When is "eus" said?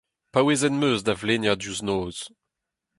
0.89-0.99